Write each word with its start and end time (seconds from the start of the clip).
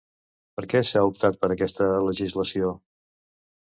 Per 0.59 0.63
què 0.71 0.81
s'ha 0.93 1.05
optat 1.11 1.39
per 1.45 1.51
aquesta 1.59 1.93
legislació? 2.11 2.77